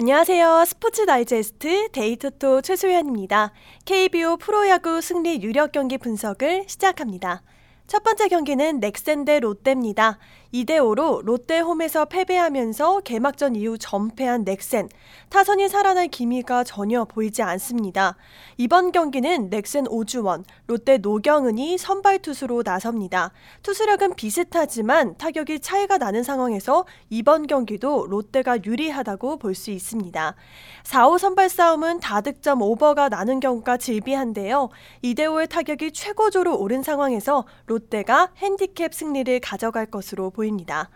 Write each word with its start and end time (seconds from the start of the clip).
안녕하세요. 0.00 0.64
스포츠 0.64 1.06
다이제스트 1.06 1.90
데이터토 1.90 2.60
최소연입니다. 2.60 3.50
KBO 3.84 4.36
프로야구 4.36 5.00
승리 5.00 5.42
유력 5.42 5.72
경기 5.72 5.98
분석을 5.98 6.66
시작합니다. 6.68 7.42
첫 7.88 8.04
번째 8.04 8.28
경기는 8.28 8.78
넥센 8.78 9.24
대 9.24 9.40
롯데입니다. 9.40 10.20
2대 10.54 10.78
5로 10.78 11.22
롯데 11.24 11.58
홈에서 11.60 12.06
패배하면서 12.06 13.00
개막전 13.00 13.54
이후 13.54 13.76
전패한 13.76 14.44
넥센. 14.44 14.88
타선이 15.28 15.68
살아날 15.68 16.08
기미가 16.08 16.64
전혀 16.64 17.04
보이지 17.04 17.42
않습니다. 17.42 18.16
이번 18.56 18.90
경기는 18.92 19.50
넥센 19.50 19.86
오주원, 19.88 20.44
롯데 20.66 20.96
노경은이 20.96 21.76
선발 21.76 22.20
투수로 22.20 22.62
나섭니다. 22.64 23.32
투수력은 23.62 24.14
비슷하지만 24.14 25.18
타격이 25.18 25.60
차이가 25.60 25.98
나는 25.98 26.22
상황에서 26.22 26.86
이번 27.10 27.46
경기도 27.46 28.06
롯데가 28.06 28.56
유리하다고 28.64 29.38
볼 29.38 29.58
수 29.58 29.70
있습니다. 29.72 30.36
4호 30.84 31.18
선발 31.18 31.48
싸움은 31.48 31.98
다득점 31.98 32.62
오버가 32.62 33.08
나는 33.08 33.40
경우가 33.40 33.76
질비한데요. 33.76 34.68
2대 35.02 35.22
5의 35.22 35.48
타격이 35.48 35.92
최고조로 35.92 36.56
오른 36.56 36.84
상황에서 36.84 37.44
롯데가 37.66 38.30
핸디캡 38.36 38.90
승리를 38.92 39.40
가져갈 39.40 39.86
것으로 39.86 40.30
보입니다. 40.38 40.88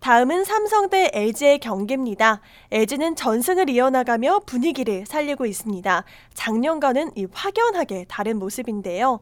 다음은 0.00 0.44
삼성 0.44 0.88
대 0.88 1.10
LG의 1.12 1.58
경기입니다. 1.58 2.40
LG는 2.70 3.16
전승을 3.16 3.68
이어나가며 3.70 4.40
분위기를 4.46 5.04
살리고 5.04 5.46
있습니다. 5.46 6.04
작년과는 6.34 7.10
확연하게 7.32 8.04
다른 8.08 8.38
모습인데요. 8.38 9.18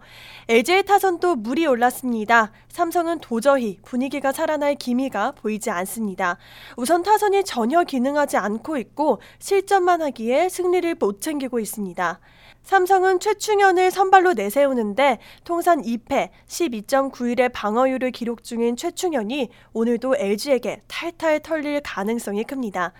LG의 0.49 0.85
타선도 0.85 1.37
물이 1.37 1.67
올랐습니다. 1.67 2.53
삼성은 2.69 3.21
도저히 3.21 3.79
분위기가 3.85 4.33
살아날 4.33 4.75
기미가 4.75 5.33
보이지 5.33 5.71
않습니다. 5.71 6.37
우선 6.77 7.03
타선이 7.03 7.45
전혀 7.45 7.85
기능하지 7.85 8.37
않고 8.37 8.77
있고 8.79 9.21
실점만 9.39 10.03
하기에 10.03 10.49
승리를 10.49 10.97
못 10.97 11.21
챙기고 11.21 11.61
있습니다. 11.61 12.21
삼성은 12.65 13.21
최충현을 13.21 13.91
선발로 13.91 14.33
내세우는데 14.33 15.19
통산 15.45 15.83
2패 15.83 16.31
12.91의 16.49 17.53
방어율을 17.53 18.11
기록 18.11 18.43
중인 18.43 18.77
최충현이 18.77 19.51
오늘도 19.75 20.17
LG에게 20.17 20.64
탈탈 20.89 21.41
털릴 21.41 21.81
가능성이 21.83 22.45
큽니다. 22.45 22.93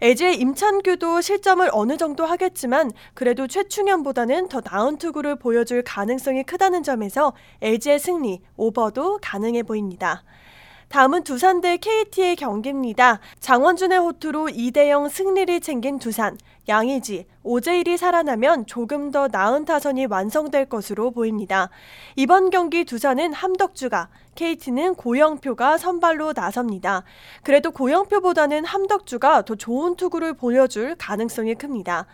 LG의 0.00 0.38
임찬규도 0.38 1.20
실점을 1.20 1.68
어느 1.72 1.96
정도 1.96 2.26
하겠지만 2.26 2.92
그래도 3.14 3.46
최충현보다는 3.46 4.48
더 4.48 4.60
나은 4.64 4.98
투구를 4.98 5.36
보여줄 5.36 5.82
가능성이 5.82 6.42
크다는 6.42 6.82
점에서 6.82 7.32
LG의 7.62 7.98
승리 7.98 8.42
오버도 8.56 9.18
가능해 9.22 9.62
보입니다. 9.62 10.24
다음은 10.88 11.24
두산 11.24 11.60
대 11.60 11.76
KT의 11.76 12.36
경기입니다. 12.36 13.18
장원준의 13.40 13.98
호투로 13.98 14.46
2대 14.46 14.88
0 14.88 15.08
승리를 15.08 15.60
챙긴 15.60 15.98
두산. 15.98 16.38
양의지, 16.68 17.26
오재일이 17.42 17.96
살아나면 17.96 18.66
조금 18.66 19.10
더 19.10 19.28
나은 19.28 19.64
타선이 19.64 20.06
완성될 20.06 20.66
것으로 20.66 21.10
보입니다. 21.10 21.70
이번 22.14 22.50
경기 22.50 22.84
두산은 22.84 23.32
함덕주가, 23.32 24.08
KT는 24.36 24.94
고영표가 24.94 25.76
선발로 25.78 26.32
나섭니다. 26.34 27.02
그래도 27.42 27.72
고영표보다는 27.72 28.64
함덕주가 28.64 29.42
더 29.42 29.54
좋은 29.56 29.96
투구를 29.96 30.34
보여줄 30.34 30.94
가능성이 30.96 31.54
큽니다. 31.56 32.06